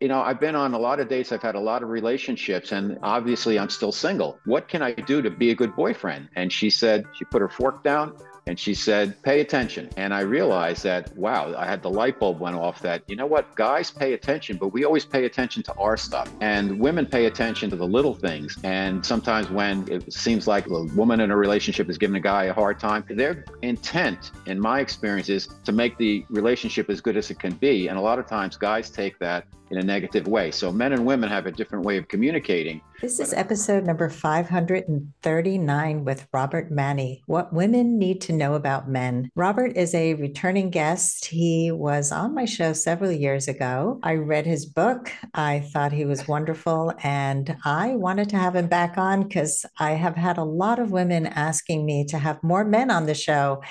[0.00, 2.72] you know, I've been on a lot of dates, I've had a lot of relationships,
[2.72, 4.38] and obviously I'm still single.
[4.44, 6.28] What can I do to be a good boyfriend?
[6.34, 8.16] And she said, she put her fork down
[8.46, 9.88] and she said, pay attention.
[9.96, 13.24] And I realized that, wow, I had the light bulb went off that, you know
[13.24, 16.30] what, guys pay attention, but we always pay attention to our stuff.
[16.40, 18.58] And women pay attention to the little things.
[18.62, 22.44] And sometimes when it seems like a woman in a relationship is giving a guy
[22.44, 27.16] a hard time, their intent, in my experience, is to make the relationship as good
[27.16, 27.88] as it can be.
[27.88, 30.50] And a lot of times guys take that in a negative way.
[30.50, 32.80] So men and women have a different way of communicating.
[33.00, 37.20] This is episode number 539 with Robert Manni.
[37.26, 39.30] What Women Need to Know About Men.
[39.34, 41.26] Robert is a returning guest.
[41.26, 43.98] He was on my show several years ago.
[44.02, 45.12] I read his book.
[45.34, 49.92] I thought he was wonderful, and I wanted to have him back on because I
[49.92, 53.62] have had a lot of women asking me to have more men on the show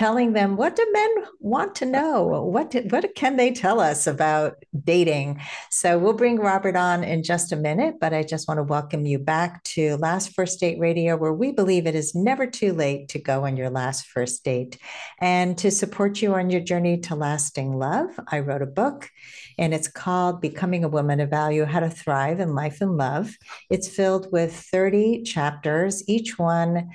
[0.00, 2.22] telling them what do men want to know?
[2.42, 5.42] What do, what can they tell us about dating?
[5.68, 9.04] So we'll bring robert on in just a minute but i just want to welcome
[9.04, 13.10] you back to last first date radio where we believe it is never too late
[13.10, 14.78] to go on your last first date.
[15.18, 19.10] And to support you on your journey to lasting love i wrote a book
[19.58, 23.36] and it's called becoming a woman of value how to thrive in life and love.
[23.68, 26.88] It's filled with 30 chapters each one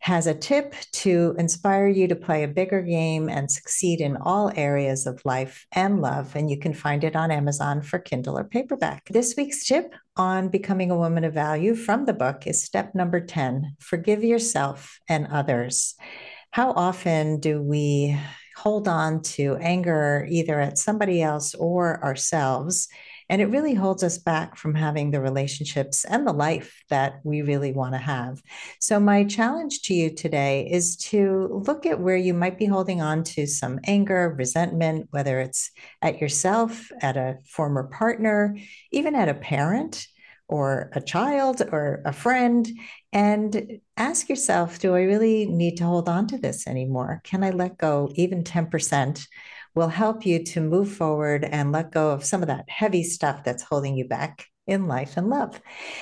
[0.00, 4.52] has a tip to inspire you to play a bigger game and succeed in all
[4.54, 6.34] areas of life and love.
[6.36, 9.08] And you can find it on Amazon for Kindle or paperback.
[9.08, 13.20] This week's tip on becoming a woman of value from the book is step number
[13.20, 15.94] 10 forgive yourself and others.
[16.50, 18.18] How often do we
[18.56, 22.88] hold on to anger either at somebody else or ourselves?
[23.28, 27.42] And it really holds us back from having the relationships and the life that we
[27.42, 28.42] really want to have.
[28.80, 33.02] So, my challenge to you today is to look at where you might be holding
[33.02, 35.70] on to some anger, resentment, whether it's
[36.02, 38.56] at yourself, at a former partner,
[38.92, 40.06] even at a parent
[40.48, 42.68] or a child or a friend
[43.12, 47.50] and ask yourself do i really need to hold on to this anymore can i
[47.50, 49.26] let go even 10%
[49.78, 53.44] will help you to move forward and let go of some of that heavy stuff
[53.44, 55.60] that's holding you back in life and love.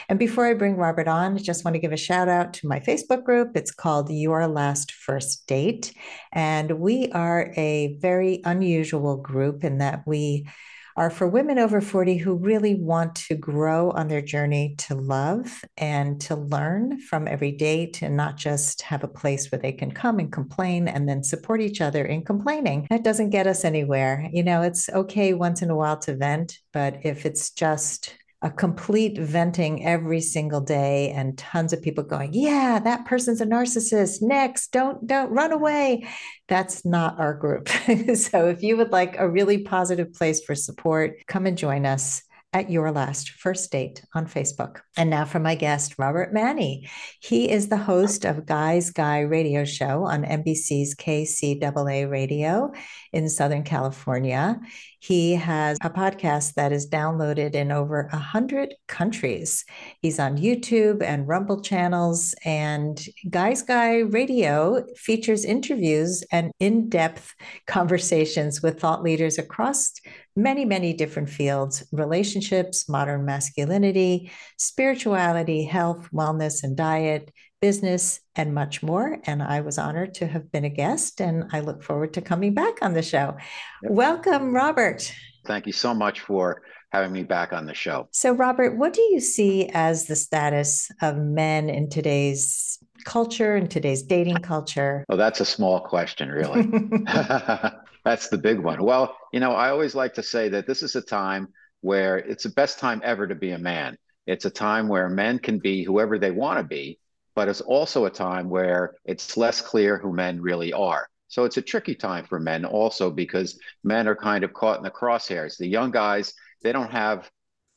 [0.09, 2.69] And before I bring Robert on, I just want to give a shout out to
[2.69, 3.55] my Facebook group.
[3.55, 5.93] It's called Your Last First Date.
[6.33, 10.49] And we are a very unusual group in that we
[10.97, 15.63] are for women over 40 who really want to grow on their journey to love
[15.77, 19.93] and to learn from every date and not just have a place where they can
[19.93, 22.87] come and complain and then support each other in complaining.
[22.89, 24.29] That doesn't get us anywhere.
[24.33, 28.15] You know, it's okay once in a while to vent, but if it's just
[28.47, 33.45] a complete venting every single day and tons of people going yeah that person's a
[33.47, 36.07] narcissist next don't don't run away
[36.47, 37.69] that's not our group
[38.15, 42.23] so if you would like a really positive place for support come and join us
[42.53, 44.79] at Your Last First Date on Facebook.
[44.97, 46.89] And now for my guest, Robert Manni.
[47.21, 52.73] He is the host of Guy's Guy radio show on NBC's KCAA radio
[53.17, 54.61] in Southern California.
[55.01, 59.65] He has a podcast that is downloaded in over 100 countries.
[60.03, 62.35] He's on YouTube and Rumble channels.
[62.45, 67.35] And Guy's Guy Radio features interviews and in depth
[67.67, 69.93] conversations with thought leaders across
[70.37, 78.83] many, many different fields relationships, modern masculinity, spirituality, health, wellness, and diet, business, and much
[78.83, 79.19] more.
[79.25, 82.55] And I was honored to have been a guest, and I look forward to coming
[82.55, 83.37] back on the show.
[83.83, 85.13] Welcome, Robert.
[85.47, 88.09] Thank you so much for having me back on the show.
[88.13, 93.69] So, Robert, what do you see as the status of men in today's culture, in
[93.69, 95.05] today's dating culture?
[95.09, 96.63] Oh, that's a small question, really.
[98.07, 98.85] That's the big one.
[98.85, 101.49] Well, you know, I always like to say that this is a time
[101.81, 103.99] where it's the best time ever to be a man.
[104.29, 107.01] It's a time where men can be whoever they want to be,
[107.37, 111.09] but it's also a time where it's less clear who men really are.
[111.29, 114.83] So it's a tricky time for men also because men are kind of caught in
[114.83, 115.59] the crosshairs.
[115.59, 117.31] The young guys, they don't have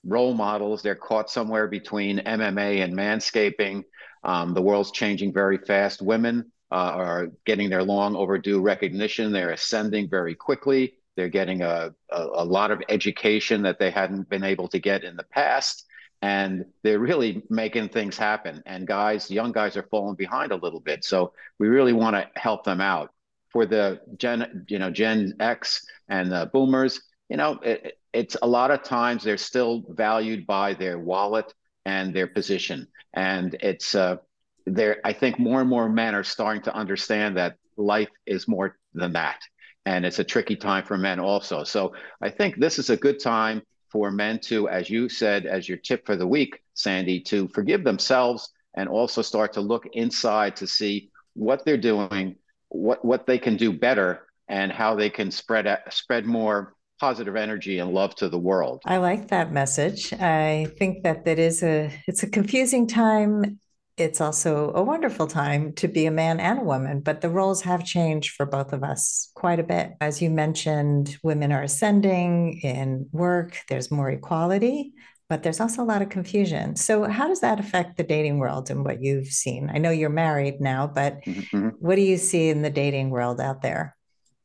[0.06, 0.82] role models.
[0.82, 3.84] They're caught somewhere between MMA and manscaping.
[4.24, 6.02] Um, the world's changing very fast.
[6.02, 9.32] Women, uh, are getting their long overdue recognition.
[9.32, 10.94] They're ascending very quickly.
[11.16, 15.04] They're getting a, a, a, lot of education that they hadn't been able to get
[15.04, 15.86] in the past.
[16.22, 18.62] And they're really making things happen.
[18.66, 21.06] And guys, young guys are falling behind a little bit.
[21.06, 23.12] So we really want to help them out.
[23.52, 28.48] For the Gen, you know, Gen X and the boomers, you know, it, it's a
[28.48, 31.52] lot of times they're still valued by their wallet
[31.86, 32.88] and their position.
[33.14, 34.18] And it's uh,
[34.66, 38.78] there i think more and more men are starting to understand that life is more
[38.94, 39.40] than that
[39.86, 43.20] and it's a tricky time for men also so i think this is a good
[43.20, 47.48] time for men to, as you said, as your tip for the week, Sandy, to
[47.50, 52.36] forgive themselves and also start to look inside to see what they're doing,
[52.70, 57.80] what what they can do better, and how they can spread spread more positive energy
[57.80, 58.82] and love to the world.
[58.86, 60.14] I like that message.
[60.14, 63.60] I think that that is a it's a confusing time.
[64.00, 67.62] It's also a wonderful time to be a man and a woman, but the roles
[67.64, 69.94] have changed for both of us quite a bit.
[70.00, 74.94] As you mentioned, women are ascending in work, there's more equality,
[75.30, 76.76] but there's also a lot of confusion.
[76.76, 79.70] So, how does that affect the dating world and what you've seen?
[79.72, 81.70] I know you're married now, but mm-hmm.
[81.80, 83.96] what do you see in the dating world out there?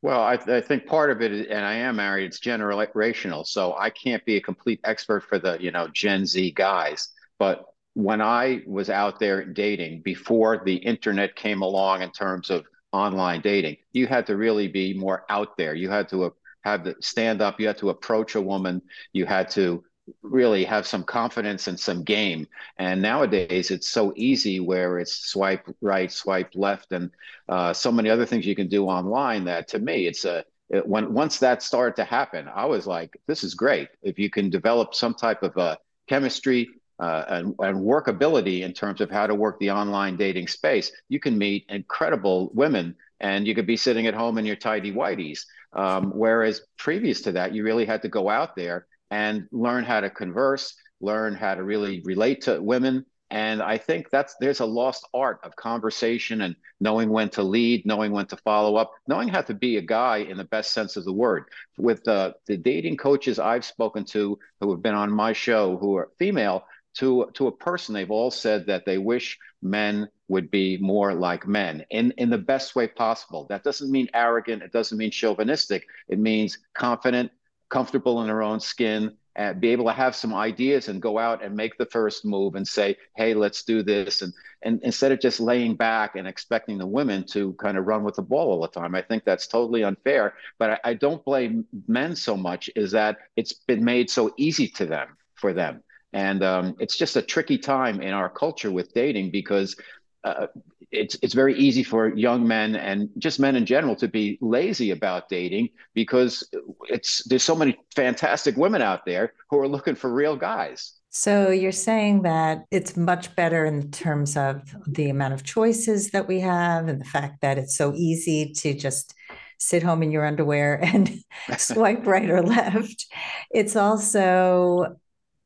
[0.01, 3.47] Well, I, I, think part of it, is, and I am married, it's generational.
[3.47, 7.09] So I can't be a complete expert for the, you know, Gen Z guys.
[7.39, 12.65] But when I was out there dating before the internet came along in terms of
[12.91, 15.73] online dating, you had to really be more out there.
[15.73, 17.59] You had to have the stand up.
[17.59, 18.81] You had to approach a woman.
[19.13, 19.83] You had to
[20.21, 22.47] really have some confidence and some game.
[22.77, 27.11] And nowadays, it's so easy where it's swipe right, swipe left, and
[27.47, 29.45] uh, so many other things you can do online.
[29.45, 33.15] That to me, it's a it, when once that started to happen, I was like,
[33.25, 33.87] this is great.
[34.01, 35.77] If you can develop some type of a
[36.07, 36.67] chemistry
[36.99, 41.19] uh, and, and workability in terms of how to work the online dating space, you
[41.19, 45.45] can meet incredible women and you could be sitting at home in your tidy whities.
[45.73, 50.01] Um, whereas previous to that, you really had to go out there and learn how
[50.01, 53.05] to converse, learn how to really relate to women.
[53.31, 57.85] And I think that's there's a lost art of conversation and knowing when to lead,
[57.85, 60.95] knowing when to follow up, knowing how to be a guy in the best sense
[60.95, 61.45] of the word.
[61.77, 65.97] With the, the dating coaches I've spoken to who have been on my show who
[65.97, 66.65] are female,
[66.95, 71.47] to to a person, they've all said that they wish men would be more like
[71.47, 73.45] men in in the best way possible.
[73.49, 74.63] That doesn't mean arrogant.
[74.63, 75.87] It doesn't mean chauvinistic.
[76.07, 77.31] It means confident,
[77.69, 81.43] comfortable in their own skin and be able to have some ideas and go out
[81.43, 84.21] and make the first move and say, hey, let's do this.
[84.21, 84.33] And,
[84.63, 88.15] and instead of just laying back and expecting the women to kind of run with
[88.15, 90.35] the ball all the time, I think that's totally unfair.
[90.57, 94.69] But I, I don't blame men so much, is that it's been made so easy
[94.69, 95.83] to them for them.
[96.15, 99.75] And um, it's just a tricky time in our culture with dating because
[100.23, 100.47] uh,
[100.89, 104.91] it's it's very easy for young men and just men in general to be lazy
[104.91, 106.49] about dating because
[106.83, 110.93] it's there's so many fantastic women out there who are looking for real guys.
[111.09, 116.29] So you're saying that it's much better in terms of the amount of choices that
[116.29, 119.13] we have and the fact that it's so easy to just
[119.59, 121.19] sit home in your underwear and
[121.57, 123.05] swipe right or left.
[123.51, 124.95] It's also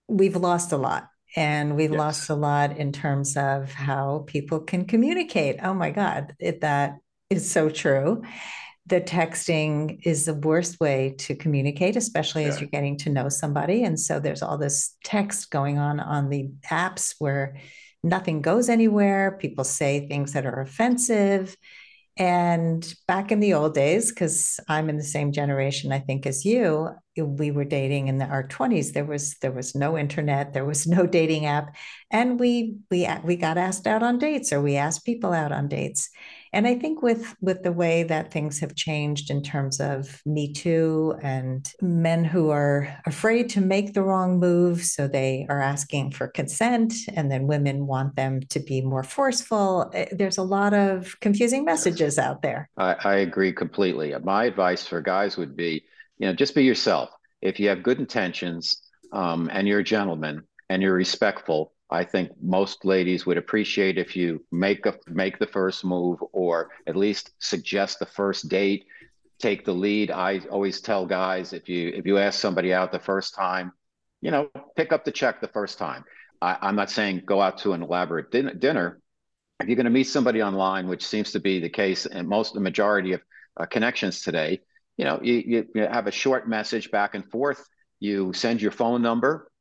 [0.09, 1.97] we've lost a lot and we've yes.
[1.97, 5.57] lost a lot in terms of how people can communicate.
[5.61, 6.97] Oh my God, it, that
[7.29, 8.23] is so true.
[8.87, 12.49] The texting is the worst way to communicate, especially yeah.
[12.49, 13.83] as you're getting to know somebody.
[13.83, 17.57] And so there's all this text going on on the apps where
[18.03, 19.37] nothing goes anywhere.
[19.39, 21.55] People say things that are offensive.
[22.19, 26.43] And back in the old days, because I'm in the same generation, I think, as
[26.43, 28.91] you, we were dating in the, our 20s.
[28.91, 31.75] There was there was no internet, there was no dating app,
[32.11, 35.69] and we we we got asked out on dates, or we asked people out on
[35.69, 36.09] dates.
[36.53, 40.51] And I think with with the way that things have changed in terms of Me
[40.51, 46.11] Too and men who are afraid to make the wrong move, so they are asking
[46.11, 49.91] for consent, and then women want them to be more forceful.
[49.93, 52.69] Eh, there's a lot of confusing messages out there.
[52.77, 54.13] I, I agree completely.
[54.23, 55.85] My advice for guys would be,
[56.17, 57.09] you know, just be yourself.
[57.41, 58.81] If you have good intentions
[59.13, 64.15] um, and you're a gentleman and you're respectful, I think most ladies would appreciate if
[64.15, 68.85] you make make the first move or at least suggest the first date,
[69.39, 70.11] take the lead.
[70.11, 73.71] I always tell guys if you if you ask somebody out the first time,
[74.21, 76.03] you know, pick up the check the first time.
[76.41, 79.01] I, am not saying go out to an elaborate din- dinner.
[79.59, 82.53] If you're going to meet somebody online, which seems to be the case in most
[82.53, 83.21] the majority of
[83.59, 84.61] uh, connections today,
[84.95, 87.67] you know, you, you have a short message back and forth.
[87.99, 89.51] You send your phone number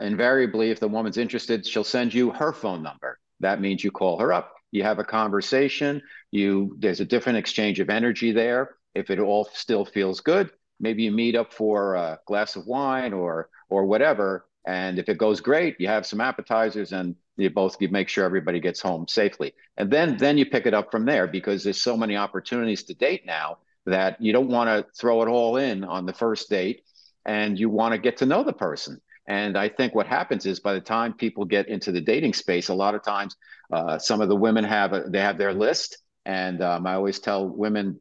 [0.00, 3.18] invariably, if the woman's interested, she'll send you her phone number.
[3.40, 7.80] That means you call her up, you have a conversation, you there's a different exchange
[7.80, 8.76] of energy there.
[8.94, 10.50] If it all still feels good,
[10.80, 14.46] maybe you meet up for a glass of wine or or whatever.
[14.66, 18.24] And if it goes great, you have some appetizers and you both you make sure
[18.24, 19.52] everybody gets home safely.
[19.76, 22.94] And then then you pick it up from there because there's so many opportunities to
[22.94, 26.82] date now that you don't want to throw it all in on the first date
[27.24, 30.60] and you want to get to know the person and I think what happens is
[30.60, 33.36] by the time people get into the dating space, a lot of times
[33.72, 37.18] uh, some of the women have a, they have their list, and um, I always
[37.18, 37.98] tell women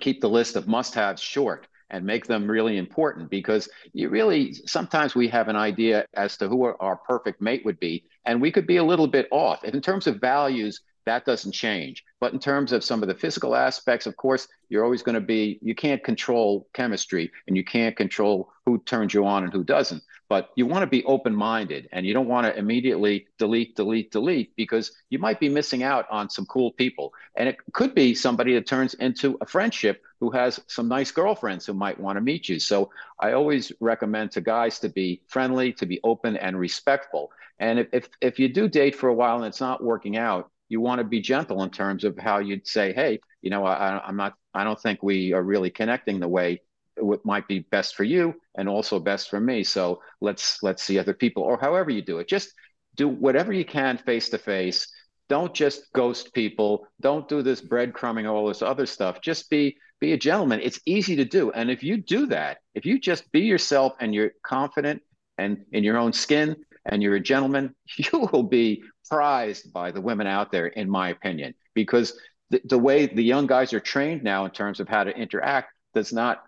[0.00, 5.14] keep the list of must-haves short and make them really important because you really sometimes
[5.14, 8.04] we have an idea as to who our perfect mate would be.
[8.24, 9.64] And we could be a little bit off.
[9.64, 12.02] In terms of values that doesn't change.
[12.18, 15.20] But in terms of some of the physical aspects of course you're always going to
[15.20, 19.62] be you can't control chemistry and you can't control who turns you on and who
[19.62, 23.76] doesn't but you want to be open minded and you don't want to immediately delete,
[23.76, 27.12] delete, delete because you might be missing out on some cool people.
[27.36, 31.66] And it could be somebody that turns into a friendship who has some nice girlfriends
[31.66, 32.58] who might want to meet you.
[32.58, 32.90] So
[33.20, 37.30] I always recommend to guys to be friendly, to be open and respectful.
[37.58, 40.50] And if, if, if you do date for a while and it's not working out,
[40.68, 44.00] you want to be gentle in terms of how you'd say, hey, you know, I,
[44.04, 46.62] I'm not, I don't think we are really connecting the way
[46.98, 49.64] what might be best for you and also best for me.
[49.64, 52.28] So let's let's see other people or however you do it.
[52.28, 52.52] Just
[52.96, 54.88] do whatever you can face to face.
[55.28, 56.86] Don't just ghost people.
[57.00, 59.20] Don't do this breadcrumbing all this other stuff.
[59.20, 60.60] Just be be a gentleman.
[60.62, 61.50] It's easy to do.
[61.50, 65.02] And if you do that if you just be yourself and you're confident
[65.38, 70.00] and in your own skin and you're a gentleman you will be prized by the
[70.00, 71.54] women out there in my opinion.
[71.74, 72.18] Because
[72.50, 75.72] the, the way the young guys are trained now in terms of how to interact
[75.94, 76.42] does not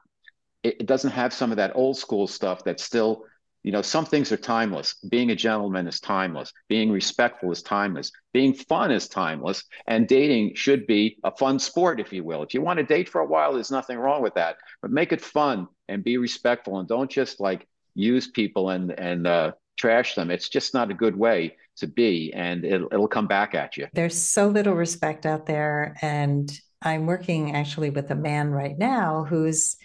[0.66, 3.24] it, it doesn't have some of that old school stuff that's still
[3.62, 4.94] you know some things are timeless.
[5.08, 6.52] Being a gentleman is timeless.
[6.68, 8.12] Being respectful is timeless.
[8.32, 9.64] Being fun is timeless.
[9.88, 12.44] And dating should be a fun sport if you will.
[12.44, 14.56] If you want to date for a while there's nothing wrong with that.
[14.82, 19.26] But make it fun and be respectful and don't just like use people and and
[19.26, 20.30] uh, trash them.
[20.30, 23.88] It's just not a good way to be and it'll, it'll come back at you.
[23.92, 26.50] There's so little respect out there and
[26.82, 29.76] i'm working actually with a man right now who's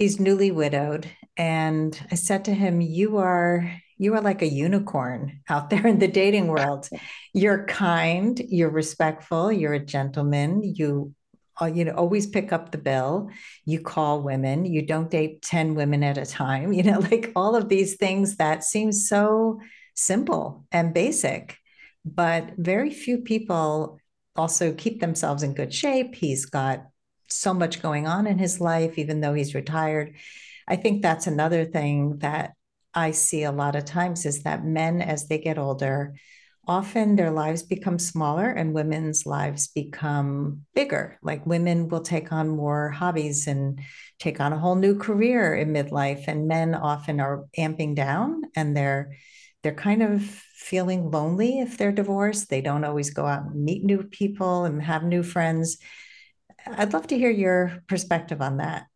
[0.00, 5.42] he's newly widowed and i said to him you are you are like a unicorn
[5.50, 6.88] out there in the dating world.
[7.34, 10.62] You're kind you're respectful you're a gentleman.
[10.64, 11.14] You
[11.60, 13.28] uh, you know always pick up the bill.
[13.66, 14.64] You call women.
[14.64, 16.72] You don't date 10 women at a time.
[16.80, 19.60] You know like all of these things that seem so
[19.94, 21.58] simple and basic
[22.06, 24.00] but very few people
[24.34, 26.14] also keep themselves in good shape.
[26.14, 26.86] He's got
[27.32, 30.16] so much going on in his life, even though he's retired.
[30.66, 32.52] I think that's another thing that
[32.94, 36.14] I see a lot of times is that men, as they get older,
[36.66, 41.18] often their lives become smaller and women's lives become bigger.
[41.22, 43.80] Like women will take on more hobbies and
[44.18, 48.76] take on a whole new career in midlife, and men often are amping down and
[48.76, 49.16] they're
[49.62, 52.48] they're kind of feeling lonely if they're divorced.
[52.48, 55.76] They don't always go out and meet new people and have new friends.
[56.66, 58.86] I'd love to hear your perspective on that.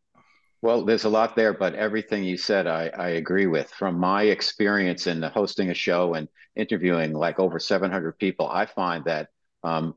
[0.63, 3.71] Well, there's a lot there, but everything you said, I, I agree with.
[3.71, 9.05] From my experience in hosting a show and interviewing like over 700 people, I find
[9.05, 9.29] that
[9.63, 9.95] um,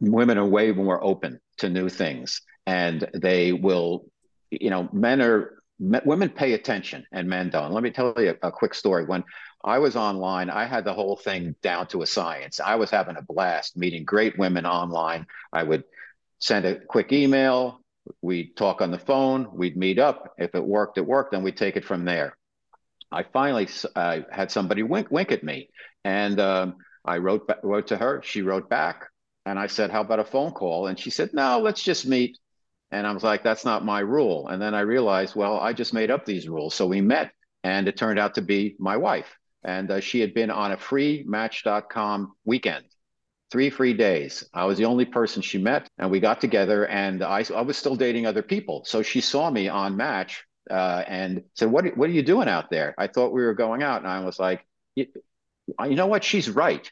[0.00, 4.06] women are way more open to new things, and they will,
[4.50, 7.72] you know, men are women pay attention and men don't.
[7.72, 9.04] Let me tell you a, a quick story.
[9.04, 9.24] When
[9.64, 12.60] I was online, I had the whole thing down to a science.
[12.60, 15.26] I was having a blast meeting great women online.
[15.52, 15.84] I would
[16.38, 17.80] send a quick email.
[18.20, 19.48] We'd talk on the phone.
[19.52, 20.34] We'd meet up.
[20.38, 21.32] If it worked, it worked.
[21.32, 22.36] Then we'd take it from there.
[23.10, 25.70] I finally uh, had somebody wink, wink at me,
[26.04, 28.20] and um, I wrote wrote to her.
[28.24, 29.06] She wrote back,
[29.46, 32.38] and I said, "How about a phone call?" And she said, "No, let's just meet."
[32.90, 35.94] And I was like, "That's not my rule." And then I realized, well, I just
[35.94, 36.74] made up these rules.
[36.74, 37.30] So we met,
[37.62, 39.36] and it turned out to be my wife.
[39.62, 42.84] And uh, she had been on a free Match.com weekend
[43.50, 44.44] three free days.
[44.52, 46.86] I was the only person she met, and we got together.
[46.86, 51.04] And I, I was still dating other people, so she saw me on Match uh,
[51.06, 54.02] and said, "What What are you doing out there?" I thought we were going out,
[54.02, 55.06] and I was like, "You
[55.78, 56.24] know what?
[56.24, 56.90] She's right.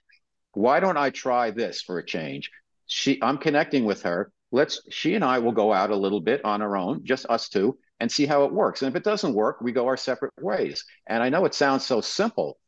[0.52, 2.50] Why don't I try this for a change?"
[2.87, 4.30] She, I'm connecting with her.
[4.50, 4.82] Let's.
[4.90, 7.78] She and I will go out a little bit on our own, just us two,
[8.00, 8.82] and see how it works.
[8.82, 10.85] And if it doesn't work, we go our separate ways.
[11.06, 12.59] And I know it sounds so simple,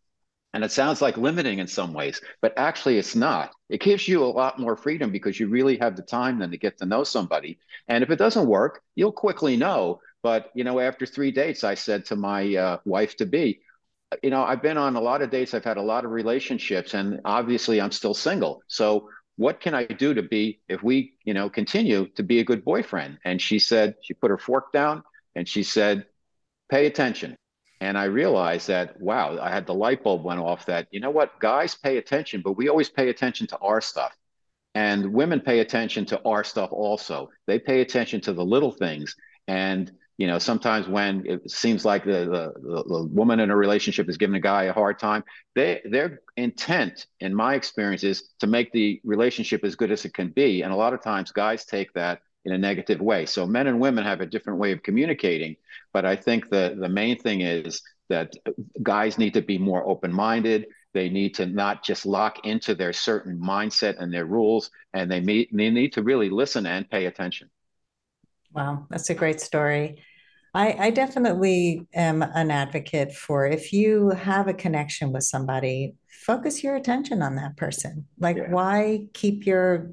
[0.55, 3.51] and it sounds like limiting in some ways, but actually it's not.
[3.69, 6.57] It gives you a lot more freedom because you really have the time then to
[6.57, 7.59] get to know somebody.
[7.89, 10.01] And if it doesn't work, you'll quickly know.
[10.23, 13.63] But, you know, after three dates, I said to my uh, wife to be,
[14.23, 16.95] you know, I've been on a lot of dates, I've had a lot of relationships,
[16.95, 18.63] and obviously I'm still single.
[18.69, 22.45] So what can I do to be, if we, you know, continue to be a
[22.45, 23.19] good boyfriend?
[23.25, 25.03] And she said, she put her fork down
[25.35, 26.07] and she said,
[26.71, 27.37] pay attention
[27.85, 31.11] and I realized that, wow, I had the light bulb went off that, you know
[31.11, 34.17] what, guys pay attention, but we always pay attention to our stuff.
[34.75, 37.29] And women pay attention to our stuff also.
[37.47, 39.15] They pay attention to the little things.
[39.49, 44.09] And, you know, sometimes when it seems like the, the, the woman in a relationship
[44.09, 45.23] is giving a guy a hard time,
[45.55, 50.15] they, their intent, in my experience, is to make the relationship as good as it
[50.15, 50.63] can be.
[50.63, 53.27] And a lot of times guys take that in a negative way.
[53.27, 55.57] So men and women have a different way of communicating,
[55.93, 58.33] but I think the the main thing is that
[58.83, 60.67] guys need to be more open-minded.
[60.93, 65.21] They need to not just lock into their certain mindset and their rules, and they,
[65.21, 67.51] meet, they need to really listen and pay attention.
[68.53, 70.05] Wow, that's a great story.
[70.55, 76.63] I, I definitely am an advocate for if you have a connection with somebody, focus
[76.63, 78.07] your attention on that person.
[78.21, 78.51] Like, yeah.
[78.51, 79.91] why keep your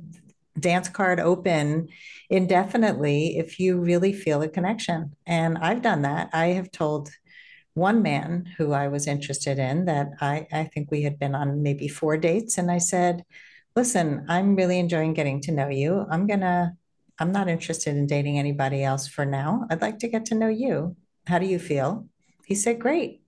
[0.59, 1.87] dance card open
[2.29, 5.15] indefinitely if you really feel a connection?
[5.25, 6.29] And I've done that.
[6.33, 7.09] I have told
[7.73, 11.63] one man who I was interested in that I, I think we had been on
[11.63, 12.57] maybe four dates.
[12.57, 13.23] And I said,
[13.75, 16.05] listen, I'm really enjoying getting to know you.
[16.09, 16.73] I'm going to
[17.21, 19.67] I'm not interested in dating anybody else for now.
[19.69, 20.95] I'd like to get to know you.
[21.27, 22.07] How do you feel?
[22.45, 23.21] He said, Great.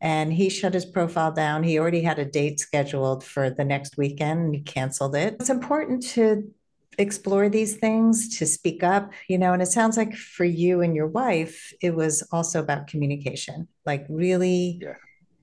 [0.00, 1.62] And he shut his profile down.
[1.62, 5.36] He already had a date scheduled for the next weekend and he canceled it.
[5.40, 6.50] It's important to
[6.98, 10.94] explore these things, to speak up, you know, and it sounds like for you and
[10.94, 14.94] your wife, it was also about communication, like really yeah.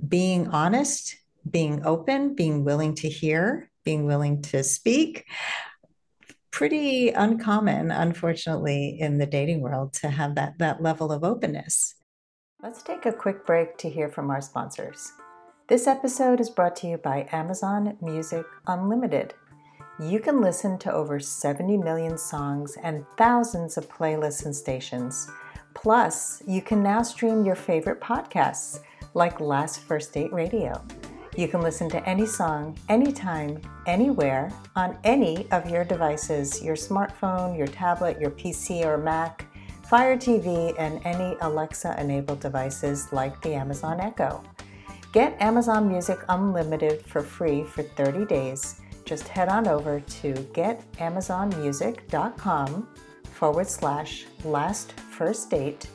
[0.08, 1.16] being honest,
[1.50, 5.26] being open, being willing to hear, being willing to speak
[6.52, 11.96] pretty uncommon, unfortunately, in the dating world to have that, that level of openness.
[12.62, 15.14] Let's take a quick break to hear from our sponsors.
[15.68, 19.34] This episode is brought to you by Amazon Music Unlimited.
[20.02, 25.30] You can listen to over 70 million songs and thousands of playlists and stations.
[25.76, 28.80] Plus, you can now stream your favorite podcasts
[29.14, 30.84] like Last First Date Radio.
[31.38, 37.56] You can listen to any song, anytime, anywhere, on any of your devices your smartphone,
[37.56, 39.46] your tablet, your PC or Mac,
[39.88, 44.44] Fire TV, and any Alexa enabled devices like the Amazon Echo.
[45.14, 48.82] Get Amazon Music Unlimited for free for 30 days.
[49.12, 52.88] Just head on over to getamazonmusic.com
[53.24, 55.86] forward slash last first date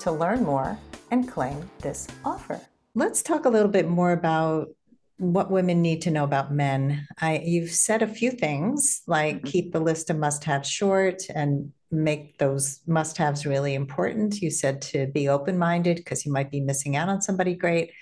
[0.00, 0.78] to learn more
[1.10, 2.60] and claim this offer.
[2.94, 4.68] Let's talk a little bit more about
[5.16, 7.08] what women need to know about men.
[7.18, 9.46] I you've said a few things like mm-hmm.
[9.46, 14.42] keep the list of must-haves short and make those must-haves really important.
[14.42, 17.92] You said to be open-minded because you might be missing out on somebody great.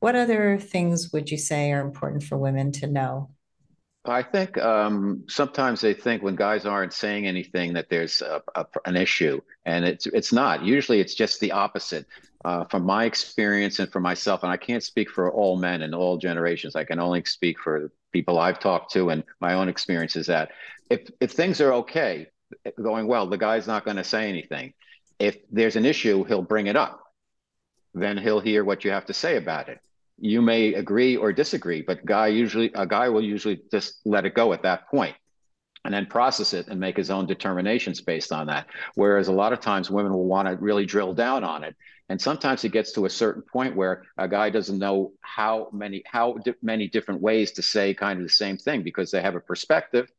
[0.00, 3.30] What other things would you say are important for women to know?
[4.06, 8.66] I think um, sometimes they think when guys aren't saying anything that there's a, a,
[8.84, 10.62] an issue, and it's it's not.
[10.64, 12.06] Usually, it's just the opposite
[12.44, 15.94] uh, from my experience and for myself, and I can't speak for all men and
[15.94, 16.76] all generations.
[16.76, 20.52] I can only speak for people I've talked to and my own experience is that
[20.88, 22.28] if if things are okay,
[22.80, 24.72] going well, the guy's not going to say anything.
[25.18, 27.00] If there's an issue, he'll bring it up.
[27.94, 29.80] Then he'll hear what you have to say about it.
[30.18, 34.34] You may agree or disagree, but guy usually a guy will usually just let it
[34.34, 35.16] go at that point
[35.84, 38.66] and then process it and make his own determinations based on that.
[38.94, 41.76] Whereas a lot of times women will want to really drill down on it.
[42.08, 46.02] And sometimes it gets to a certain point where a guy doesn't know how many
[46.06, 49.34] how di- many different ways to say kind of the same thing because they have
[49.34, 50.10] a perspective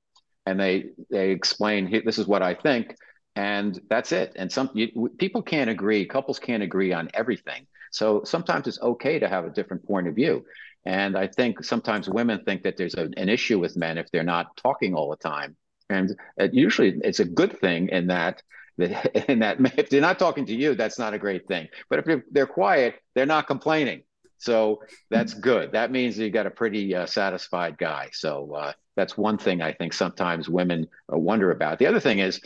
[0.45, 2.95] and they they explain this is what I think
[3.35, 4.33] and that's it.
[4.35, 7.67] And some you, people can't agree, couples can't agree on everything.
[7.95, 10.45] So sometimes it's okay to have a different point of view.
[10.85, 14.21] And I think sometimes women think that there's a, an issue with men if they're
[14.21, 15.55] not talking all the time.
[15.89, 18.43] And it, usually it's a good thing in that,
[18.77, 21.69] in that if they're not talking to you, that's not a great thing.
[21.89, 24.03] But if they're, quiet, they're not complaining.
[24.39, 25.71] So that's good.
[25.71, 28.09] That means you got a pretty uh, satisfied guy.
[28.11, 31.79] So uh, that's one thing I think sometimes women uh, wonder about.
[31.79, 32.41] The other thing is,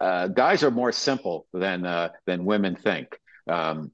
[0.00, 3.16] uh, guys are more simple than uh, than women think.
[3.46, 3.92] Um,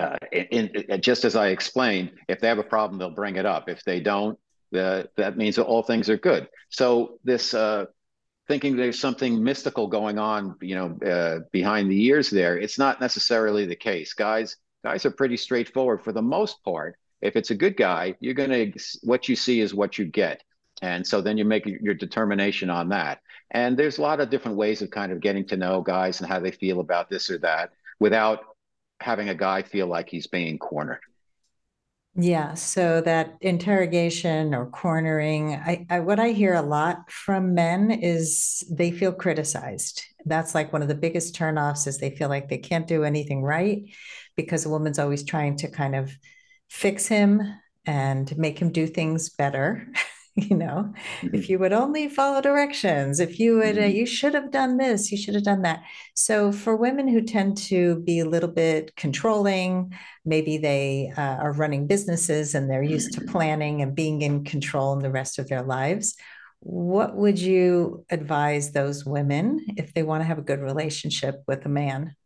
[0.00, 3.46] uh, in, in, just as I explained, if they have a problem, they'll bring it
[3.46, 3.68] up.
[3.68, 4.38] If they don't,
[4.70, 6.48] the, that means that all things are good.
[6.68, 7.86] So this uh,
[8.48, 13.00] thinking there's something mystical going on, you know, uh, behind the ears there, it's not
[13.00, 14.14] necessarily the case.
[14.14, 16.96] Guys, guys are pretty straightforward for the most part.
[17.20, 18.66] If it's a good guy, you're gonna
[19.02, 20.42] what you see is what you get,
[20.82, 23.20] and so then you make your determination on that.
[23.50, 26.28] And there's a lot of different ways of kind of getting to know guys and
[26.28, 28.47] how they feel about this or that without
[29.00, 31.00] having a guy feel like he's being cornered.
[32.20, 37.92] Yeah, so that interrogation or cornering, I, I, what I hear a lot from men
[37.92, 40.02] is they feel criticized.
[40.24, 43.42] That's like one of the biggest turnoffs is they feel like they can't do anything
[43.42, 43.82] right
[44.34, 46.10] because a woman's always trying to kind of
[46.68, 47.40] fix him
[47.86, 49.86] and make him do things better.
[50.48, 51.34] you know mm-hmm.
[51.34, 53.96] if you would only follow directions if you would uh, mm-hmm.
[53.96, 55.82] you should have done this you should have done that
[56.14, 59.92] so for women who tend to be a little bit controlling
[60.24, 63.32] maybe they uh, are running businesses and they're used to mm-hmm.
[63.32, 66.14] planning and being in control in the rest of their lives
[66.60, 71.64] What would you advise those women if they want to have a good relationship with
[71.64, 72.16] a man?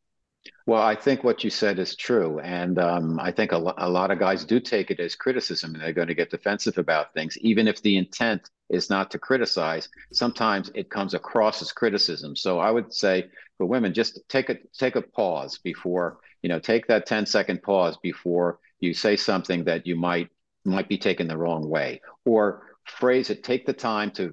[0.66, 2.38] Well, I think what you said is true.
[2.40, 5.74] And um, I think a, lo- a lot of guys do take it as criticism
[5.74, 9.18] and they're going to get defensive about things, even if the intent is not to
[9.18, 9.88] criticize.
[10.12, 12.36] Sometimes it comes across as criticism.
[12.36, 13.28] So I would say
[13.58, 17.62] for women, just take a take a pause before, you know, take that 10 second
[17.62, 20.28] pause before you say something that you might
[20.64, 22.00] might be taken the wrong way.
[22.24, 24.32] Or phrase it, take the time to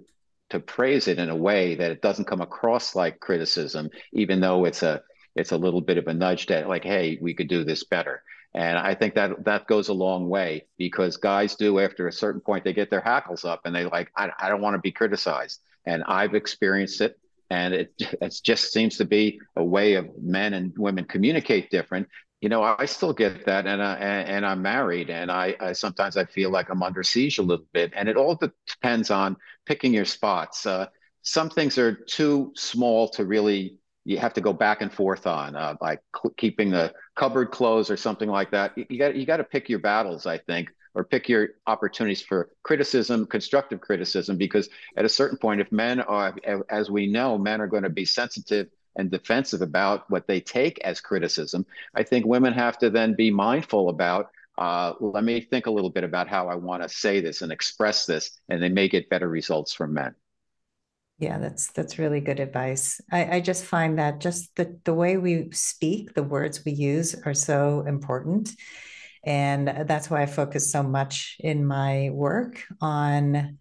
[0.52, 4.66] to praise it in a way that it doesn't come across like criticism, even though
[4.66, 5.02] it's a
[5.40, 8.24] it's a little bit of a nudge that like, hey, we could do this better.
[8.54, 12.42] And I think that that goes a long way because guys do after a certain
[12.42, 14.92] point they get their hackles up and they like, I, I don't want to be
[14.92, 15.62] criticized.
[15.86, 17.18] And I've experienced it.
[17.50, 22.08] And it it just seems to be a way of men and women communicate different.
[22.42, 26.16] You know, I still get that, and I, and I'm married, and I, I sometimes
[26.16, 29.94] I feel like I'm under siege a little bit, and it all depends on picking
[29.94, 30.66] your spots.
[30.66, 30.86] Uh,
[31.22, 33.79] some things are too small to really
[34.10, 36.02] you have to go back and forth on, uh, like
[36.36, 38.76] keeping the cupboard closed or something like that.
[38.76, 42.50] You got you got to pick your battles, I think, or pick your opportunities for
[42.64, 44.68] criticism, constructive criticism, because
[44.98, 46.36] at a certain point, if men are,
[46.70, 50.80] as we know, men are going to be sensitive and defensive about what they take
[50.80, 51.64] as criticism.
[51.94, 54.32] I think women have to then be mindful about.
[54.58, 57.52] Uh, let me think a little bit about how I want to say this and
[57.52, 60.16] express this, and they may get better results from men.
[61.20, 63.02] Yeah, that's that's really good advice.
[63.12, 67.14] I, I just find that just the, the way we speak, the words we use
[67.26, 68.52] are so important.
[69.26, 73.58] And that's why I focus so much in my work on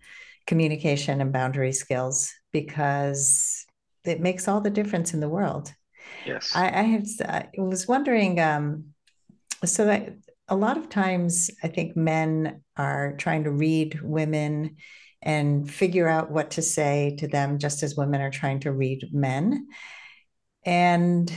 [0.46, 3.66] communication and boundary skills because
[4.04, 5.72] it makes all the difference in the world.
[6.24, 6.52] Yes.
[6.54, 8.84] I, I, have, I was wondering, um,
[9.64, 10.10] so that
[10.48, 14.76] a lot of times I think men are trying to read women
[15.22, 19.08] and figure out what to say to them, just as women are trying to read
[19.12, 19.68] men.
[20.64, 21.32] And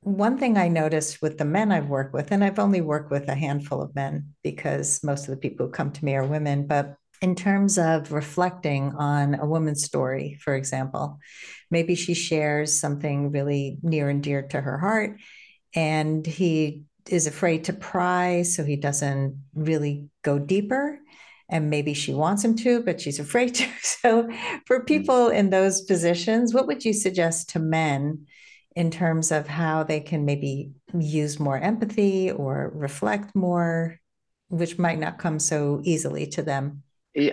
[0.00, 3.28] one thing I noticed with the men I've worked with, and I've only worked with
[3.28, 6.66] a handful of men because most of the people who come to me are women,
[6.66, 11.18] but in terms of reflecting on a woman's story, for example,
[11.70, 15.18] maybe she shares something really near and dear to her heart,
[15.74, 20.98] and he is afraid to pry, so he doesn't really go deeper
[21.48, 23.66] and maybe she wants him to, but she's afraid to.
[23.82, 24.28] So,
[24.66, 24.86] for mm.
[24.86, 28.26] people in those positions, what would you suggest to men
[28.76, 33.98] in terms of how they can maybe use more empathy or reflect more,
[34.48, 36.82] which might not come so easily to them?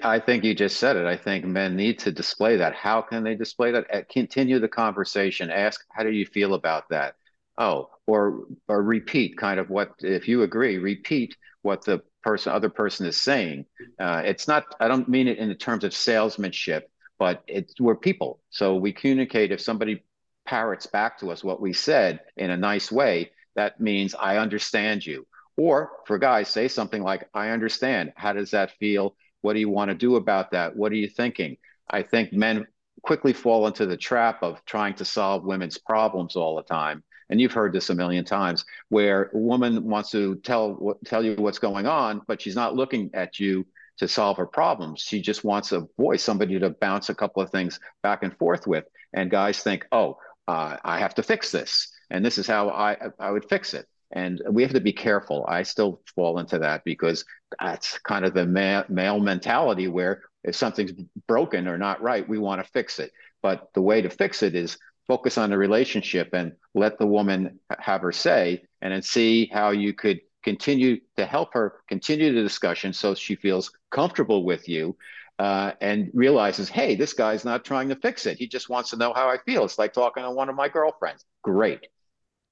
[0.04, 1.08] I think you just said it.
[1.08, 2.76] I think men need to display that.
[2.76, 4.10] How can they display that?
[4.10, 5.50] Continue the conversation.
[5.50, 7.16] Ask, how do you feel about that?
[7.58, 12.70] Oh, or or repeat kind of what if you agree, repeat what the person other
[12.70, 13.66] person is saying.
[14.00, 14.66] Uh, it's not.
[14.80, 18.42] I don't mean it in the terms of salesmanship, but it's we're people.
[18.50, 19.52] So we communicate.
[19.52, 20.04] If somebody
[20.46, 25.06] parrots back to us what we said in a nice way, that means I understand
[25.06, 25.28] you.
[25.58, 28.14] Or for guys, say something like, I understand.
[28.16, 29.16] How does that feel?
[29.42, 30.76] What do you want to do about that?
[30.76, 31.58] What are you thinking?
[31.90, 32.68] I think men
[33.04, 37.42] quickly fall into the trap of trying to solve women's problems all the time and
[37.42, 41.60] you've heard this a million times, where a woman wants to tell tell you what's
[41.60, 43.66] going on, but she's not looking at you
[43.98, 45.02] to solve her problems.
[45.02, 48.68] She just wants a voice, somebody to bounce a couple of things back and forth
[48.68, 48.86] with.
[49.14, 50.18] And guys think, oh,
[50.48, 53.88] uh, I have to fix this, and this is how I I would fix it.
[54.14, 55.46] And we have to be careful.
[55.48, 57.24] I still fall into that because
[57.60, 60.92] that's kind of the ma- male mentality where if something's
[61.28, 63.12] broken or not right, we want to fix it.
[63.42, 64.78] But the way to fix it is
[65.12, 69.72] focus on the relationship and let the woman have her say and then see how
[69.72, 74.96] you could continue to help her continue the discussion so she feels comfortable with you
[75.38, 78.38] uh, and realizes, hey, this guy's not trying to fix it.
[78.38, 79.66] He just wants to know how I feel.
[79.66, 81.26] It's like talking to one of my girlfriends.
[81.42, 81.88] Great.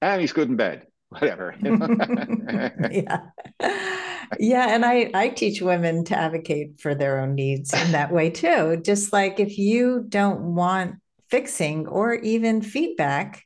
[0.02, 0.86] And he's good in bed.
[1.08, 1.54] Whatever.
[2.90, 3.20] yeah.
[4.38, 4.66] Yeah.
[4.68, 8.82] And I, I teach women to advocate for their own needs in that way too.
[8.84, 10.96] Just like if you don't want
[11.30, 13.44] fixing or even feedback,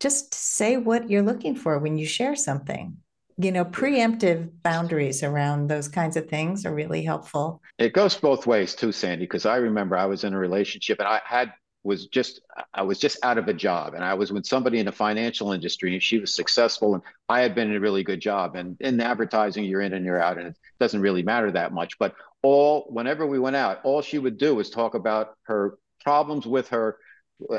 [0.00, 2.96] just say what you're looking for when you share something.
[3.36, 7.62] You know, preemptive boundaries around those kinds of things are really helpful.
[7.78, 11.06] It goes both ways too, Sandy, because I remember I was in a relationship and
[11.06, 11.52] I had
[11.84, 12.40] was just
[12.74, 15.52] I was just out of a job and I was with somebody in the financial
[15.52, 18.76] industry and she was successful and I had been in a really good job and
[18.80, 22.14] in advertising you're in and you're out and it doesn't really matter that much but
[22.42, 26.68] all whenever we went out all she would do was talk about her problems with
[26.68, 26.98] her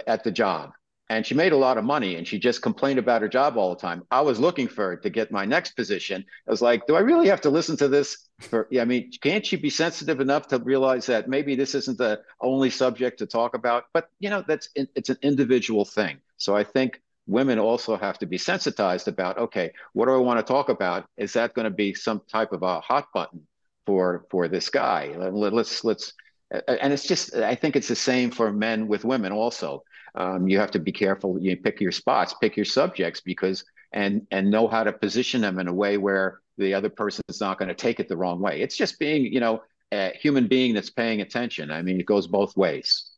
[0.08, 0.72] at the job.
[1.10, 3.72] and she made a lot of money and she just complained about her job all
[3.72, 4.04] the time.
[4.12, 6.24] I was looking for her to get my next position.
[6.48, 8.30] I was like, do I really have to listen to this?
[8.42, 11.98] For, yeah, I mean, can't she be sensitive enough to realize that maybe this isn't
[11.98, 13.86] the only subject to talk about?
[13.92, 16.20] But you know, that's it's an individual thing.
[16.38, 20.40] So I think women also have to be sensitized about, okay, what do I want
[20.40, 21.06] to talk about?
[21.18, 23.48] Is that going to be some type of a hot button
[23.88, 25.16] for for this guy?
[25.18, 26.14] Let's let's
[26.52, 29.84] and it's just i think it's the same for men with women also.
[30.16, 34.26] Um, you have to be careful you pick your spots pick your subjects because and
[34.32, 37.58] and know how to position them in a way where the other person is not
[37.58, 38.62] going to take it the wrong way.
[38.62, 41.72] It's just being you know a human being that's paying attention.
[41.72, 43.12] I mean it goes both ways.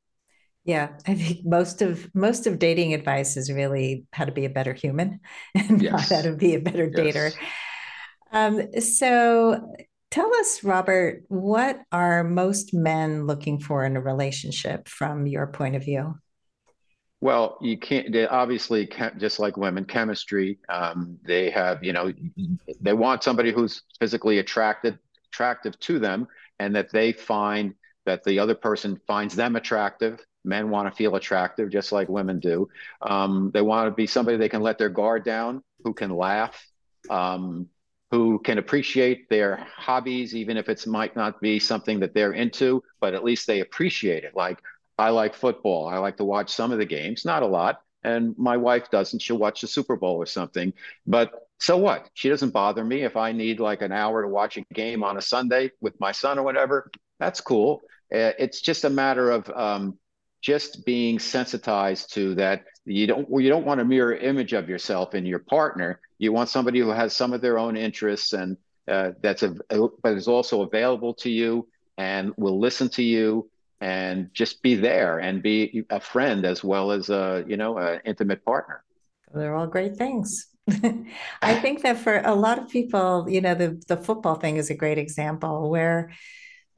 [0.63, 4.49] Yeah i think most of most of dating advice is really how to be a
[4.49, 5.19] better human
[5.55, 5.91] and yes.
[5.91, 7.33] not how to be a better dater.
[8.31, 9.73] Um, so
[10.11, 15.77] Tell us, Robert, what are most men looking for in a relationship from your point
[15.77, 16.15] of view?
[17.21, 18.13] Well, you can't.
[18.29, 20.59] Obviously, just like women, chemistry.
[20.67, 22.11] Um, they have, you know,
[22.81, 24.99] they want somebody who's physically attracted,
[25.31, 26.27] attractive to them,
[26.59, 30.19] and that they find that the other person finds them attractive.
[30.43, 32.67] Men want to feel attractive, just like women do.
[33.01, 36.59] Um, they want to be somebody they can let their guard down, who can laugh,
[37.09, 37.67] um,
[38.11, 42.83] who can appreciate their hobbies, even if it might not be something that they're into,
[42.99, 44.35] but at least they appreciate it.
[44.35, 44.59] Like,
[44.97, 45.87] I like football.
[45.87, 47.81] I like to watch some of the games, not a lot.
[48.03, 49.21] And my wife doesn't.
[49.21, 50.73] She'll watch the Super Bowl or something.
[51.07, 52.09] But so what?
[52.13, 53.03] She doesn't bother me.
[53.03, 56.11] If I need like an hour to watch a game on a Sunday with my
[56.11, 57.81] son or whatever, that's cool.
[58.13, 59.97] Uh, it's just a matter of um,
[60.41, 65.13] just being sensitized to that you don't you don't want a mirror image of yourself
[65.13, 65.99] in your partner.
[66.17, 69.55] You want somebody who has some of their own interests and uh, that's a
[70.03, 71.67] but is also available to you
[71.97, 76.91] and will listen to you and just be there and be a friend as well
[76.91, 78.83] as a you know an intimate partner.
[79.33, 80.47] They're all great things.
[81.41, 84.69] I think that for a lot of people you know the the football thing is
[84.69, 86.11] a great example where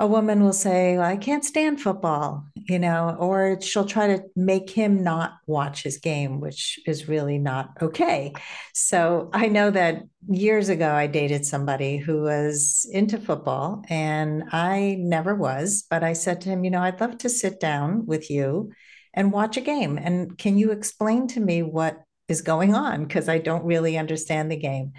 [0.04, 4.22] a woman will say, well, I can't stand football, you know, or she'll try to
[4.36, 8.34] make him not watch his game, which is really not okay.
[8.74, 14.98] So I know that years ago I dated somebody who was into football and I
[15.00, 18.30] never was, but I said to him, you know, I'd love to sit down with
[18.30, 18.74] you
[19.14, 19.98] and watch a game.
[19.98, 23.06] And can you explain to me what is going on?
[23.06, 24.92] Because I don't really understand the game.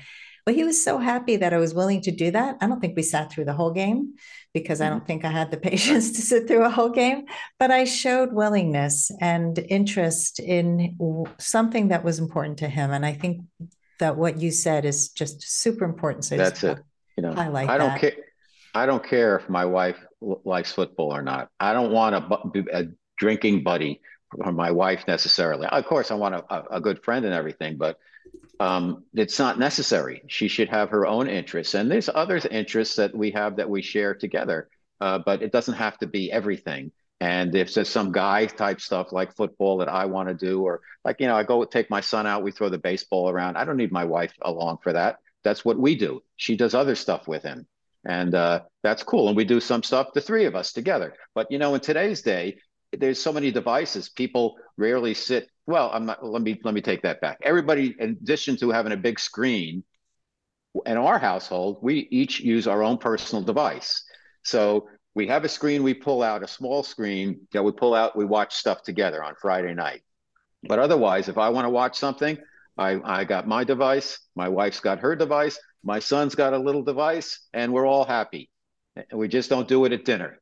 [0.47, 2.59] Well, he was so happy that I was willing to do that.
[2.61, 4.15] I don't think we sat through the whole game
[4.53, 4.99] because I mm-hmm.
[4.99, 7.25] don't think I had the patience to sit through a whole game,
[7.59, 10.99] but I showed willingness and interest in
[11.39, 12.91] something that was important to him.
[12.91, 13.41] And I think
[14.01, 16.27] that what you said is just super important.
[16.27, 16.79] So that's it.
[17.17, 18.01] You know, highlight I don't that.
[18.01, 18.13] care.
[18.75, 21.49] I don't care if my wife likes football or not.
[21.61, 22.85] I don't want a, a
[23.19, 25.69] drinking buddy for my wife necessarily.
[25.69, 27.99] Of course, I want a, a good friend and everything, but
[28.61, 30.23] um, it's not necessary.
[30.29, 33.83] She should have her own interests, and there's other interests that we have that we
[33.83, 34.69] share together.
[35.01, 36.93] Uh, but it doesn't have to be everything.
[37.21, 40.81] And if there's some guy type stuff like football that I want to do, or
[41.05, 43.57] like you know, I go take my son out, we throw the baseball around.
[43.57, 45.19] I don't need my wife along for that.
[45.43, 46.23] That's what we do.
[46.37, 47.67] She does other stuff with him,
[48.05, 49.29] and uh, that's cool.
[49.29, 51.15] And we do some stuff, the three of us together.
[51.35, 52.59] But you know, in today's day,
[52.93, 54.09] there's so many devices.
[54.09, 55.49] People rarely sit.
[55.67, 56.25] Well, I'm not.
[56.25, 57.39] Let me let me take that back.
[57.43, 59.83] Everybody, in addition to having a big screen,
[60.87, 64.05] in our household, we each use our own personal device.
[64.43, 68.17] So we have a screen we pull out, a small screen that we pull out.
[68.17, 70.03] We watch stuff together on Friday night.
[70.63, 72.37] But otherwise, if I want to watch something,
[72.77, 74.19] I, I got my device.
[74.35, 75.59] My wife's got her device.
[75.83, 78.51] My son's got a little device, and we're all happy.
[79.13, 80.41] We just don't do it at dinner.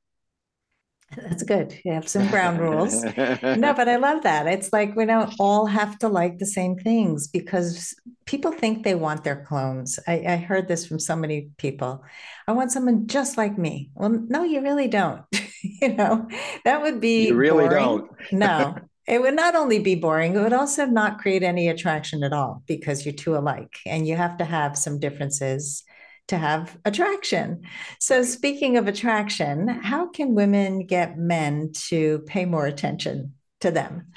[1.17, 1.79] That's good.
[1.85, 3.03] You have some ground rules.
[3.03, 3.13] no,
[3.75, 4.47] but I love that.
[4.47, 7.95] It's like we don't all have to like the same things because
[8.25, 9.99] people think they want their clones.
[10.07, 12.05] I, I heard this from so many people.
[12.47, 13.91] I want someone just like me.
[13.95, 15.23] Well, no, you really don't.
[15.63, 16.29] you know,
[16.65, 17.85] that would be you really boring.
[17.85, 18.11] don't.
[18.33, 18.75] no,
[19.07, 22.63] it would not only be boring, it would also not create any attraction at all
[22.67, 25.85] because you're too alike and you have to have some differences
[26.29, 27.63] to have attraction.
[28.01, 34.13] So, speaking of attraction, how can women get men to pay more attention to them?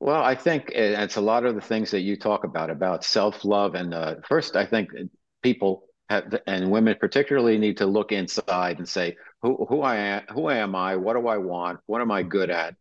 [0.00, 3.44] Well, I think it's a lot of the things that you talk about about self
[3.44, 3.74] love.
[3.74, 4.90] And uh, first, I think
[5.42, 10.22] people have, and women particularly need to look inside and say, who, who I am,
[10.32, 10.96] who am I?
[10.96, 11.80] What do I want?
[11.86, 12.74] What am I good at?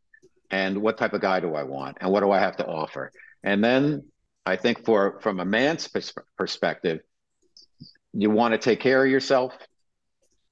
[0.50, 1.98] And what type of guy do I want?
[2.02, 3.12] And what do I have to offer?
[3.44, 4.06] And then
[4.46, 5.90] I think for from a man's
[6.38, 7.02] perspective,
[8.18, 9.56] you want to take care of yourself.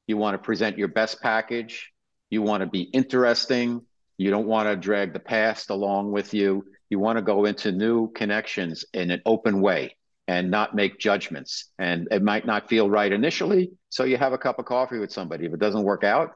[0.05, 1.91] You want to present your best package.
[2.29, 3.81] You want to be interesting.
[4.17, 6.65] You don't want to drag the past along with you.
[6.89, 9.97] you want to go into new connections in an open way
[10.27, 11.65] and not make judgments.
[11.79, 13.71] And it might not feel right initially.
[13.89, 15.45] So you have a cup of coffee with somebody.
[15.45, 16.33] If it doesn't work out,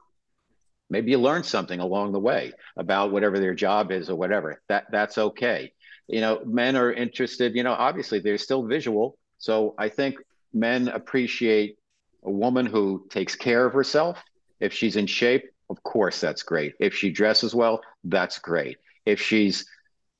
[0.89, 4.61] maybe you learn something along the way about whatever their job is or whatever.
[4.67, 5.73] That that's okay.
[6.07, 9.15] You know, men are interested, you know, obviously they're still visual.
[9.37, 10.15] So I think
[10.53, 11.77] men appreciate
[12.23, 14.21] a woman who takes care of herself.
[14.59, 16.73] If she's in shape, of course that's great.
[16.79, 18.77] If she dresses well, that's great.
[19.05, 19.65] If she's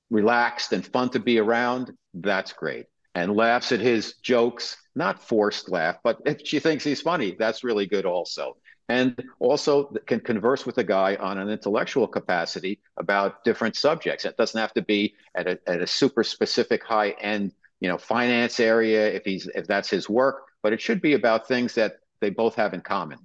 [0.10, 2.86] relaxed and fun to be around, that's great.
[3.16, 7.64] And laughs at his jokes, not forced laugh, but if she thinks he's funny, that's
[7.64, 8.58] really good also.
[8.88, 14.26] And also can converse with a guy on an intellectual capacity about different subjects.
[14.26, 17.98] It doesn't have to be at a, at a super specific high end, you know,
[17.98, 21.94] finance area if he's if that's his work, but it should be about things that
[22.22, 23.20] they both have in common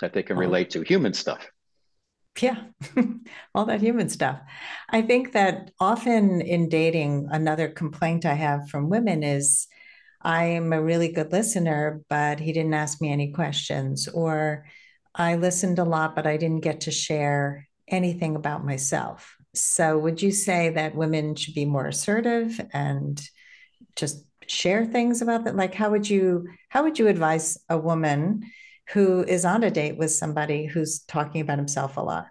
[0.00, 0.46] that they can uh-huh.
[0.46, 1.50] relate to, human stuff.
[2.40, 2.64] Yeah,
[3.54, 4.40] all that human stuff.
[4.90, 9.68] I think that often in dating, another complaint I have from women is
[10.20, 14.64] I'm a really good listener, but he didn't ask me any questions, or
[15.14, 19.36] I listened a lot, but I didn't get to share anything about myself.
[19.54, 23.20] So, would you say that women should be more assertive and
[23.96, 25.56] just share things about that?
[25.56, 28.42] Like, how would you how would you advise a woman
[28.90, 32.26] who is on a date with somebody who's talking about himself a lot?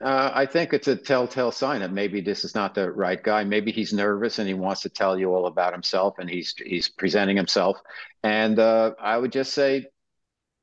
[0.00, 3.44] Uh, I think it's a telltale sign that maybe this is not the right guy.
[3.44, 6.88] Maybe he's nervous and he wants to tell you all about himself, and he's he's
[6.88, 7.78] presenting himself.
[8.22, 9.86] And uh, I would just say,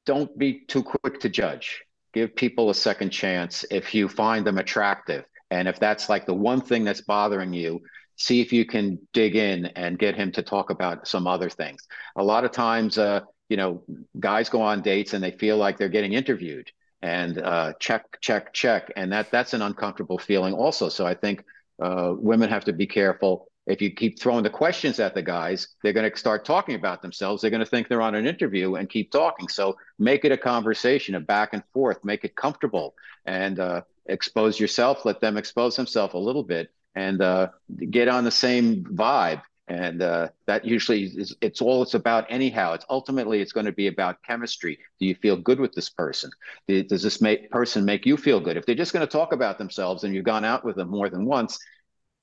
[0.08, 1.84] don't be too quick to judge.
[2.13, 6.33] Give people a second chance if you find them attractive, and if that's like the
[6.33, 7.81] one thing that's bothering you,
[8.17, 11.88] see if you can dig in and get him to talk about some other things.
[12.15, 13.83] A lot of times, uh, you know,
[14.19, 18.53] guys go on dates and they feel like they're getting interviewed and uh, check, check,
[18.53, 20.89] check, and that that's an uncomfortable feeling also.
[20.89, 21.43] So I think
[21.81, 23.47] uh, women have to be careful.
[23.67, 27.01] If you keep throwing the questions at the guys, they're going to start talking about
[27.01, 27.41] themselves.
[27.41, 29.47] They're going to think they're on an interview and keep talking.
[29.49, 32.03] So make it a conversation, a back and forth.
[32.03, 35.06] Make it comfortable and uh, expose yourself.
[35.06, 37.50] Let them expose themselves a little bit and uh,
[37.89, 39.41] get on the same vibe.
[39.70, 42.74] And uh, that usually is it's all it's about anyhow.
[42.74, 44.80] It's ultimately it's going to be about chemistry.
[45.00, 46.32] Do you feel good with this person?
[46.67, 48.56] Does this make, person make you feel good?
[48.56, 51.10] If they're just going to talk about themselves and you've gone out with them more
[51.10, 51.60] than once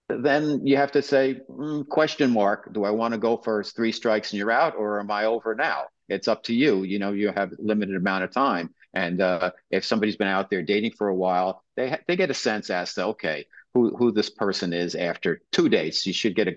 [0.09, 2.73] then you have to say mm, question mark.
[2.73, 5.55] Do i want to go for three strikes and you're out or am i over
[5.55, 5.85] now?
[6.09, 6.83] It's up to you.
[6.83, 10.63] You know you have limited amount of time and uh, if somebody's been out there
[10.63, 14.31] dating for a while they they get a sense as to okay who, who this
[14.31, 16.57] person is after two dates you should get a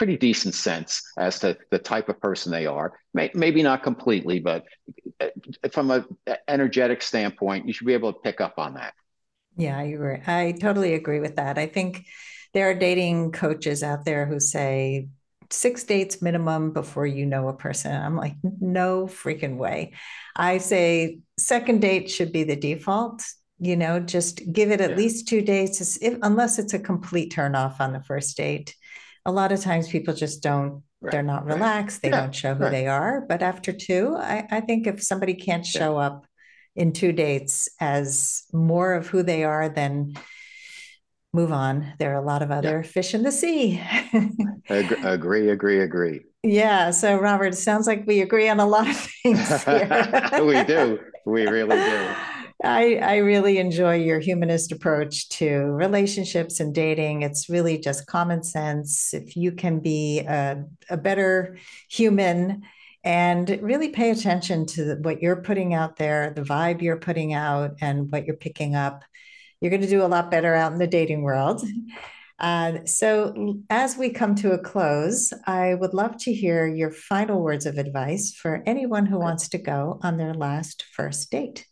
[0.00, 2.94] pretty decent sense as to the type of person they are.
[3.12, 4.64] Maybe not completely, but
[5.20, 5.26] uh,
[5.72, 6.06] from a
[6.48, 8.94] energetic standpoint, you should be able to pick up on that.
[9.58, 10.16] Yeah, I agree.
[10.26, 11.58] I totally agree with that.
[11.58, 12.06] I think
[12.54, 15.08] there are dating coaches out there who say
[15.50, 17.94] six dates minimum before you know a person.
[17.94, 19.92] I'm like, no freaking way.
[20.36, 23.22] I say second date should be the default.
[23.58, 24.96] You know, just give it at yeah.
[24.96, 28.74] least two dates, if, unless it's a complete turn off on the first date
[29.26, 31.12] a lot of times people just don't right.
[31.12, 32.10] they're not relaxed right.
[32.10, 32.20] they yeah.
[32.22, 32.70] don't show who right.
[32.70, 36.06] they are but after two I, I think if somebody can't show yeah.
[36.06, 36.26] up
[36.76, 40.14] in two dates as more of who they are then
[41.32, 42.90] move on there are a lot of other yeah.
[42.90, 43.80] fish in the sea
[44.68, 48.88] agree, agree agree agree yeah so robert it sounds like we agree on a lot
[48.88, 50.30] of things here.
[50.44, 52.14] we do we really do
[52.62, 57.22] I, I really enjoy your humanist approach to relationships and dating.
[57.22, 59.14] It's really just common sense.
[59.14, 61.56] If you can be a, a better
[61.88, 62.62] human
[63.02, 67.76] and really pay attention to what you're putting out there, the vibe you're putting out,
[67.80, 69.04] and what you're picking up,
[69.60, 71.62] you're going to do a lot better out in the dating world.
[72.38, 77.42] Uh, so, as we come to a close, I would love to hear your final
[77.42, 81.66] words of advice for anyone who wants to go on their last first date.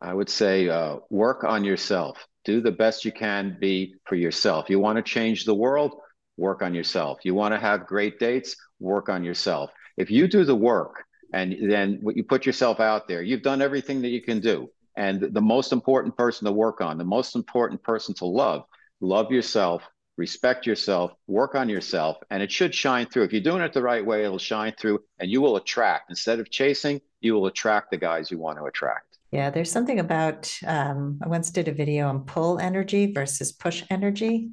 [0.00, 2.26] I would say uh, work on yourself.
[2.44, 4.68] Do the best you can be for yourself.
[4.68, 5.94] You want to change the world,
[6.36, 7.20] work on yourself.
[7.22, 9.70] You want to have great dates, work on yourself.
[9.96, 14.02] If you do the work and then you put yourself out there, you've done everything
[14.02, 14.68] that you can do.
[14.96, 18.64] And the most important person to work on, the most important person to love,
[19.00, 19.82] love yourself,
[20.16, 23.24] respect yourself, work on yourself, and it should shine through.
[23.24, 26.10] If you're doing it the right way, it'll shine through and you will attract.
[26.10, 29.18] Instead of chasing, you will attract the guys you want to attract.
[29.30, 33.82] Yeah, there's something about, um, I once did a video on pull energy versus push
[33.88, 34.50] energy.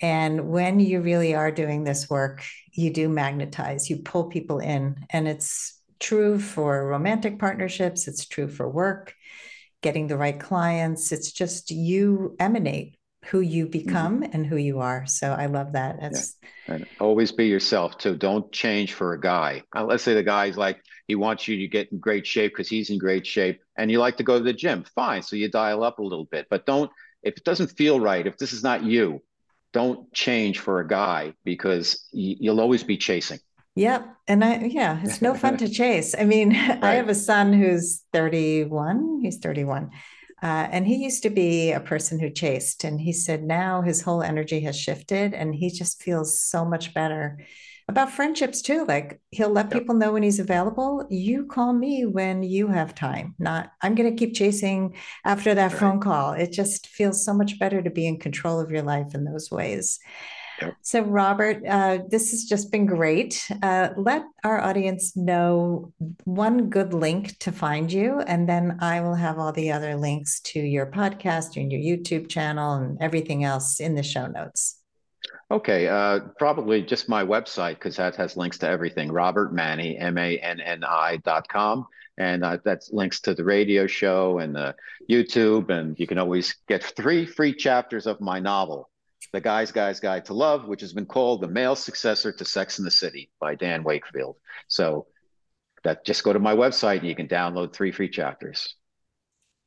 [0.00, 2.42] And when you really are doing this work,
[2.72, 4.96] you do magnetize, you pull people in.
[5.10, 9.14] And it's true for romantic partnerships, it's true for work,
[9.82, 11.12] getting the right clients.
[11.12, 14.32] It's just you emanate who you become mm-hmm.
[14.32, 15.06] and who you are.
[15.06, 15.96] So I love that.
[16.00, 16.74] It's yeah.
[16.74, 18.16] and always be yourself too.
[18.16, 19.62] Don't change for a guy.
[19.74, 22.68] Uh, let's say the guy's like he wants you to get in great shape because
[22.68, 24.84] he's in great shape, and you like to go to the gym.
[24.94, 26.90] Fine, so you dial up a little bit, but don't
[27.22, 28.26] if it doesn't feel right.
[28.26, 29.22] If this is not you,
[29.72, 33.38] don't change for a guy because you'll always be chasing.
[33.74, 34.16] Yep.
[34.28, 36.14] And I, yeah, it's no fun to chase.
[36.18, 36.82] I mean, right.
[36.82, 39.20] I have a son who's 31.
[39.22, 39.90] He's 31.
[40.42, 42.84] Uh, and he used to be a person who chased.
[42.84, 46.92] And he said now his whole energy has shifted and he just feels so much
[46.92, 47.38] better
[47.88, 48.84] about friendships too.
[48.86, 49.72] Like he'll let yep.
[49.72, 51.06] people know when he's available.
[51.10, 55.72] You call me when you have time, not I'm going to keep chasing after that
[55.72, 55.80] right.
[55.80, 56.32] phone call.
[56.32, 59.50] It just feels so much better to be in control of your life in those
[59.50, 59.98] ways.
[60.82, 63.50] So, Robert, uh, this has just been great.
[63.62, 65.92] Uh, let our audience know
[66.24, 70.40] one good link to find you, and then I will have all the other links
[70.40, 74.78] to your podcast and your YouTube channel and everything else in the show notes.
[75.50, 79.12] Okay, uh, probably just my website because that has links to everything.
[79.12, 81.86] Robert Manni, M A N N I dot com.
[82.18, 84.74] And uh, that's links to the radio show and the
[85.10, 85.70] YouTube.
[85.70, 88.90] And you can always get three free chapters of my novel,
[89.32, 92.78] the Guy's Guy's Guide to Love, which has been called the male successor to Sex
[92.78, 94.36] in the City by Dan Wakefield.
[94.68, 95.06] So
[95.84, 98.76] that just go to my website and you can download three free chapters.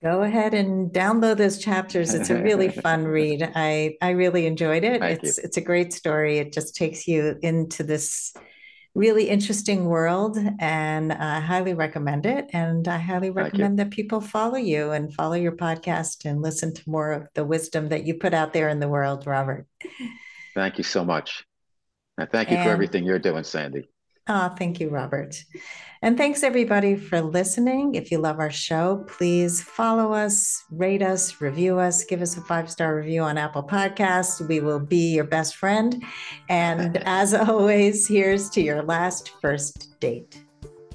[0.03, 2.13] Go ahead and download those chapters.
[2.13, 3.51] It's a really fun read.
[3.55, 5.01] I I really enjoyed it.
[5.01, 5.43] Thank it's you.
[5.43, 6.37] it's a great story.
[6.37, 8.33] It just takes you into this
[8.95, 12.49] really interesting world and I highly recommend it.
[12.53, 16.89] And I highly recommend that people follow you and follow your podcast and listen to
[16.89, 19.67] more of the wisdom that you put out there in the world, Robert.
[20.55, 21.45] Thank you so much.
[22.17, 23.89] And thank you and, for everything you're doing, Sandy.
[24.27, 25.35] Oh, thank you, Robert.
[26.05, 27.95] And thanks everybody for listening.
[27.95, 32.41] If you love our show, please follow us, rate us, review us, give us a
[32.41, 34.47] five star review on Apple Podcasts.
[34.47, 36.03] We will be your best friend.
[36.47, 40.45] And as always, here's to your last first date.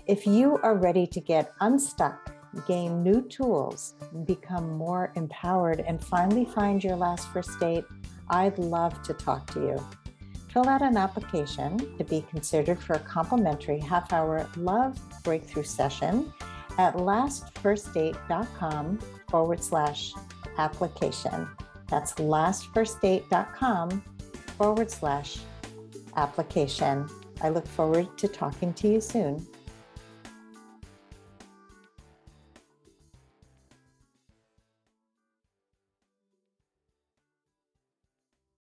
[0.06, 2.32] If you are ready to get unstuck,
[2.68, 3.96] gain new tools,
[4.26, 7.84] become more empowered, and finally find your last first date,
[8.28, 9.99] I'd love to talk to you
[10.53, 16.32] fill out an application to be considered for a complimentary half hour love breakthrough session
[16.78, 18.98] at lastfirstdate.com
[19.28, 20.14] forward slash
[20.59, 21.46] application.
[21.88, 24.03] That's lastfirstdate.com
[24.59, 25.38] forward slash
[26.16, 27.09] application.
[27.42, 29.46] I look forward to talking to you soon.